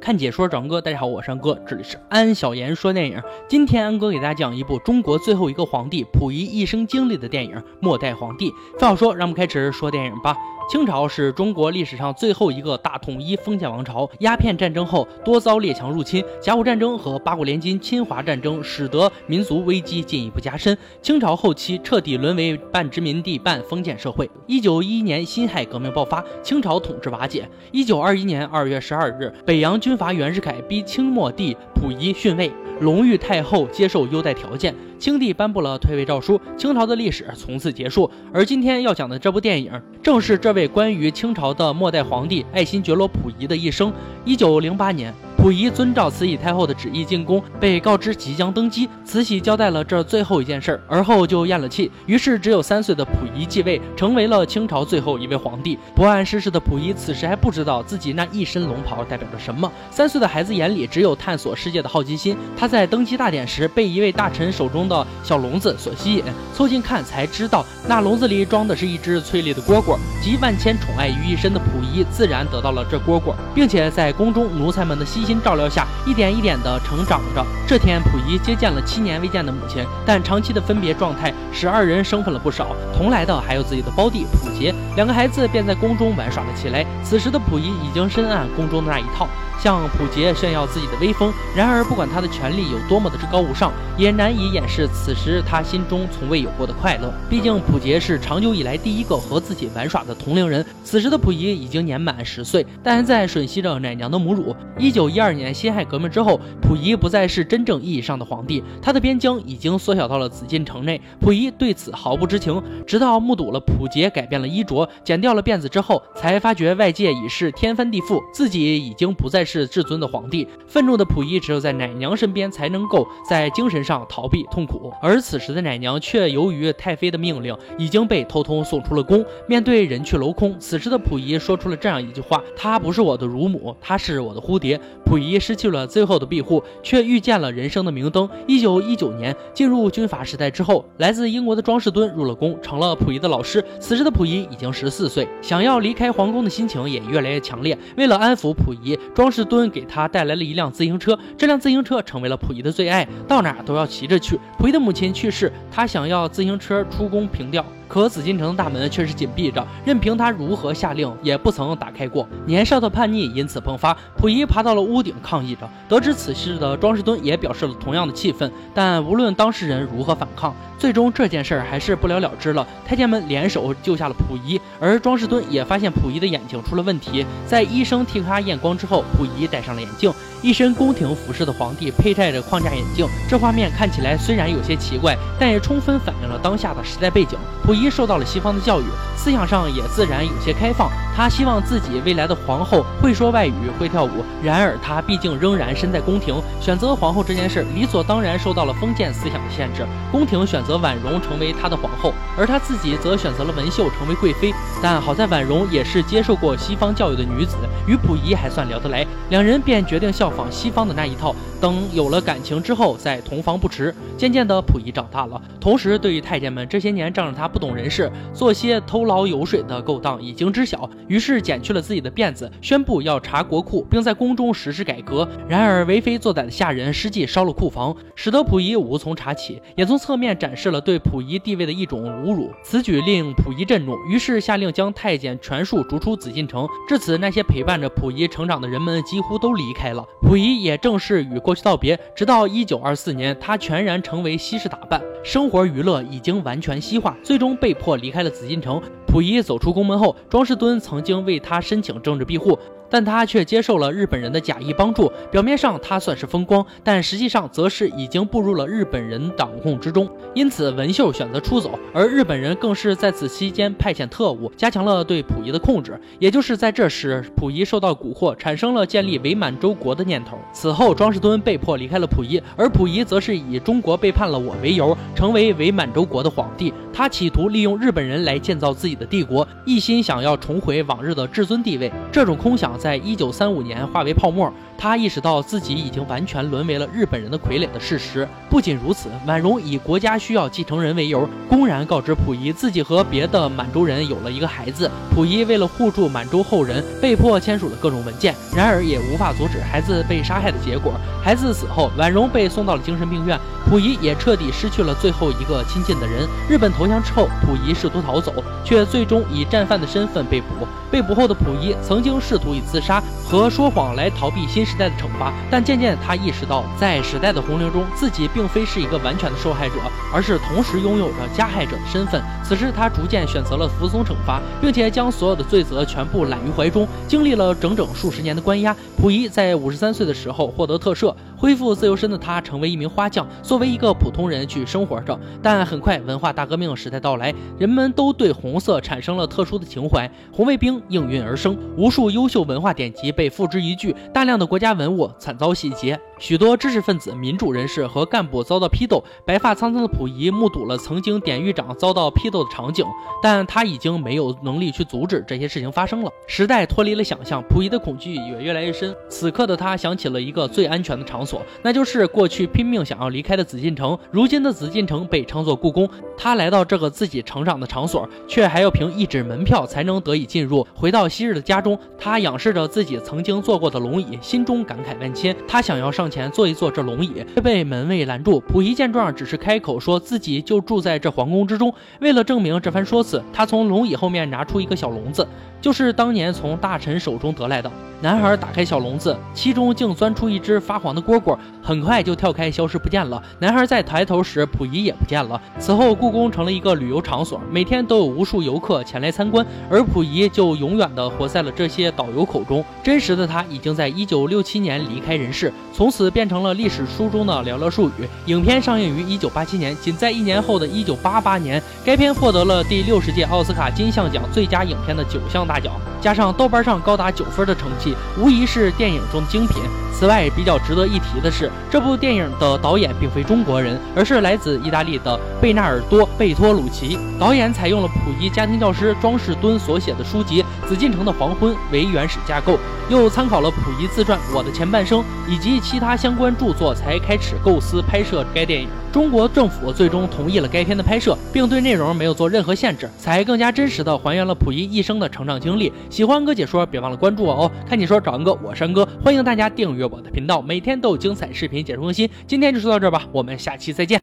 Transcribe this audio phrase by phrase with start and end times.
[0.00, 3.22] 看解说，长哥，大家好，我是安哥，这里是安小言说电影。
[3.46, 8.50] 今天安哥给大家讲一部中国最后一个皇帝溥仪一生经历的电影《末代皇帝》。
[8.78, 10.34] 废话少说，让我们开始说电影吧。
[10.70, 14.08] 清朝是中国历史上最后一个大统一封建王朝。
[14.20, 20.78] 鸦片战争后多遭列强入侵，甲午战争和八国联军侵华战争使得民族危机进一步加深。
[21.02, 24.30] 清朝后期彻底沦为半殖民地半封建社会。
[24.46, 27.48] 一九一一年辛亥革命爆发，清朝统治瓦解。
[27.72, 32.48] 一九二一年二月十二日，北洋军阀袁世凯逼清末帝溥仪逊位。
[32.80, 38.10] 隆裕太后接受优待条件，清帝颁布了退位诏书，清朝的历史从此结束。
[38.32, 39.72] 而今天要讲的这部电影，
[40.02, 43.92] 正是这位关于清朝的末代皇帝爱新觉罗溥仪的一生。
[44.24, 45.14] 一九零八年。
[45.40, 48.86] 溥仪遵照慈禧太后的旨意进宫，被告知即将登基。
[49.06, 51.90] 慈禧交代了这最后一件事儿，而后就咽了气。
[52.04, 55.78] 于是，只有三岁的溥仪继位，成为了清朝最后一位皇帝。
[55.94, 59.72] 不谙世事的溥仪此时还不知道自己那一身龙袍代表着什么。
[59.90, 62.36] 三岁的孩子眼里只有探索世界的好奇心。
[62.54, 69.96] 他在登基大典时被一位大臣手中的小笼子所吸引，凑近看才知道那笼子里装的是一只翠绿的蝈蝈。
[70.22, 75.40] 集万千宠爱于一身的溥仪自然得到了这蝈蝈，并且在宫中奴才们的悉心。
[75.42, 77.42] 照料下，一点一点地成长着。
[77.66, 82.76] 这天，溥仪接见了七年未见的母亲，但长期的分别状态使二人生分了不少。
[82.94, 86.84] 同来的还有自己的胞弟溥杰，两个孩子便在宫中玩耍了起来。
[87.02, 89.26] 此时的溥仪已经深谙宫中的那一套。
[89.62, 97.12] 向溥杰炫耀自己的威风，然而不管他的权力有多么的至高无上，也难以掩饰此时他心中从未有过的快乐。
[97.28, 100.64] 毕竟溥杰是长久以来第一个和自己玩耍的同龄人。
[100.82, 104.56] 此时的溥仪已经年满十岁，但还在吮吸着奶娘的母乳。
[104.78, 110.98] 一九一第二年辛亥革命之后，溥仪不再是真正意义上的皇帝，他的边疆已经缩小到了紫禁城内。
[111.20, 119.50] 溥仪对此毫不知情，直到目睹了溥杰改变了衣着，剪掉了辫子之后，才发觉外界已是天翻地覆，自己已经不再是。
[119.50, 129.26] 是至尊的皇帝，愤怒的溥仪只有在奶娘身边才能够在精神上逃避痛苦，而此时的奶娘却由于太妃的命令已经被偷偷送出了宫。
[129.48, 138.30] 面对人去楼空，此时的溥仪说出了这样一句话：“她不是我的乳母，她是我的蝴蝶。”溥仪失去了最后的庇护，却遇见了人生的明灯。
[138.46, 143.64] 一九一九年进入军阀时代之后，来自英国的庄士敦入了宫，成了溥仪的老师。
[143.80, 147.76] 此时的溥仪已经十四岁，想要离开皇宫的心情也越来越强烈。
[147.96, 154.38] 为了安抚溥仪，庄士敦给他带来了一辆自行车，这辆自行车成为了溥仪的最爱，到哪都要骑着去。
[154.60, 157.66] 溥仪的母亲去世，他想要自行车出宫凭吊。
[157.90, 162.24] 可紫禁城的大门却是紧闭着，任凭他如何下令，也不曾打开过。
[162.46, 165.68] 年少的叛逆因此迸发，溥仪爬到了屋顶抗议着。
[165.88, 172.64] 得知此事的庄士敦也表示了同样的气愤，但无论当事人如何反抗，最终这件事儿还是不了了之了。
[172.86, 177.26] 太监们联手救下了溥仪，而庄士敦也发现溥仪的眼睛出了问题。
[177.44, 180.12] 在医生替他验光之后，溥仪戴上了眼镜。
[180.42, 187.38] 一身宫廷服饰的皇帝佩戴着框架眼镜，这画面看起来虽然有些奇怪，但也充分反映了当下的时代背景。
[187.62, 188.84] 溥仪受到了西方的教育，
[189.14, 190.90] 思想上也自然有些开放。
[191.14, 194.24] 他希望自己未来的皇后会说外语、会跳舞。
[194.42, 199.86] 然而他毕竟仍然身在宫廷，选择皇后这件事理所当然受到了封建思想的限制。
[200.10, 204.54] 宫廷选择婉容成为他的皇后，而他自己则选择了文秀成为贵妃。
[204.82, 207.56] 但好在婉容也是接受过西方教育的女子，
[207.86, 210.29] 与溥仪还算聊得来，两人便决定效。
[210.36, 213.94] 仿西方的那一套，等有了感情之后再同房不迟。
[214.16, 225.26] 渐渐的，溥仪长大了，同时对于太监们这些年仗着他不懂人事，做些偷捞油水的勾当已经知晓，于是剪去了自己的辫子，宣布要查国库，并在宫中实施改革。
[225.48, 232.50] 然而为非作歹的下人实际烧了库房，使得溥仪无从查起，也从侧面展示了对溥仪地位的一种侮辱。
[232.62, 236.68] 此举令溥仪震怒，于是下令将太监全数逐出紫禁城。
[236.86, 240.04] 至此，那些陪伴着溥仪成长的人们几乎都离开了。
[240.22, 248.80] 溥仪也正式与过去道别，直到一九二四年，他全然成为西式打扮，生活娱乐已经完全西化，最终被迫离开了紫禁城。
[249.06, 252.56] 溥仪走出宫门后，庄士敦曾经为他申请政治庇护。
[252.90, 260.10] 但他却接受了日本人的假意帮助，表面上他算是风光，但实际上则是已经步入了日本人掌控之中。
[260.34, 265.98] 因此，文秀选择出走，而日本人更是在此期间派遣特务，加强了对溥仪的控制。
[266.18, 270.36] 也就是在这时，溥仪受到蛊惑，产生了建立伪满洲国的念头。
[270.52, 276.72] 此后，庄士敦被迫离开了溥仪，而溥仪则是以中国背叛了我为由，成为伪满洲国的皇帝。
[276.92, 281.92] 他企图利用日本人来建造自己的帝国，一心想要重回往日的至尊地位。
[282.10, 282.79] 这种空想。
[282.80, 284.50] 在一九三五年化为泡沫。
[284.82, 288.26] 他意识到自己已经完全沦为了日本人的傀儡的事实。
[288.48, 294.90] 不仅如此，婉容以国家需要继承人为由，公然告知溥仪自己和别的满洲人有了一个孩子。
[295.14, 300.94] 溥仪为了护住满洲后人，被迫签署了各种文件，然而也无法阻止孩子被杀害的结果。
[301.22, 303.38] 孩子死后，婉容被送到了精神病院，
[303.68, 306.26] 溥仪也彻底失去了最后一个亲近的人。
[306.48, 308.32] 日本投降之后，溥仪试图逃走，
[308.64, 310.46] 却最终以战犯的身份被捕。
[310.90, 319.74] 被捕后的溥仪曾经试图以自杀和说谎来逃避新时代的惩罚，但渐渐他意识到，在时代的洪流中，自己并非是一个完全的受害者，
[320.12, 322.22] 而是同时拥有着加害者的身份。
[322.44, 326.86] 此时，他逐渐选择了服从惩罚，并且将所有的罪责全部揽于怀中。
[327.06, 335.18] 经历了整整数十年的关押，溥仪在五十三岁的时候获得特赦，恢复自由身的他成为一名花匠，作为一个普通人去生活着。
[335.42, 345.98] 但很快，文化大革命时代到来，人们都对红色产生了特殊的情怀，红卫兵应运而生，无数优秀文化典籍被付之一炬，大量的国家文物惨遭洗劫。
[346.18, 352.84] 许多知识分子、民主人士和干部遭到批斗，白发苍苍的溥仪目睹了曾经典狱长遭到批斗的场景，
[353.22, 356.12] 但他已经没有能力去阻止这些事情发生了。
[356.26, 358.94] 时代脱离了想象，溥仪的恐惧也越来越深。
[359.08, 361.29] 此刻的他想起了一个最安全的场所，
[361.62, 363.98] 那就是过去拼命想要离开的紫禁城。
[364.10, 370.66] 如今的紫禁城被称作故宫，他来到这个自己成长的场所，却还要凭一纸门票才能得以进入。
[370.74, 375.34] 回到昔日的家中，他仰视着自己曾经坐过的龙椅，心中感慨万千。
[375.48, 376.10] 他想要上。
[376.10, 378.42] 前坐一坐这龙椅，却被门卫拦住。
[378.48, 381.72] 溥仪见状，只是开口说自己就住在这皇宫之中。
[382.00, 385.24] 为了证明这番说辞，他从龙椅后面拿出一个小笼子，
[385.60, 387.70] 就是当年从大臣手中得来的。
[388.02, 393.22] 男孩打开小笼子，其中竟钻出一只发黄的蝈果，很快就跳开，消失不见了。
[393.38, 395.40] 男孩再抬头时，溥仪也不见了。
[395.58, 402.64] 此后，故宫成了一个旅游场所，每天都有无数游客前来参观，而溥仪就永远的活在了这些导游口中。
[402.82, 408.08] 真实的他已经在一九六七年离开人世，从此变成了历史书中的寥寥数语。
[408.26, 417.94] 影片上映于一九八七年，仅在一年后的一九八八年，该片获得了第六十届奥斯卡金像奖最佳影片的九项大奖，加上豆瓣上高达九分的成绩。
[418.18, 419.62] 无疑是电影中的精品。
[419.92, 426.98] 此外，比较值得一提的是，这部电影的导演并非中国人，而是来自意大利的贝纳尔多·贝托鲁奇。
[427.18, 432.58] 导演采用了溥仪家庭教师庄士敦所写的书籍《紫禁城的黄昏》为原始架构，
[432.90, 438.68] 又参考了溥仪自传《我的前半生》以及其他相关著作，才开始构思拍摄该电影。
[438.92, 445.72] 中国政府最终同意了该片的拍摄，并对内容没有做任何限制，才更加真实的还原了溥仪一生的成长经历。
[445.88, 447.50] 喜欢哥解说，别忘了关注我哦！
[447.68, 452.08] 看解说找安哥，我是安哥，欢迎大家订阅我的频道，每天都有精彩视频解说更新。
[452.26, 453.98] 今天就说到这儿吧，我们下期再见。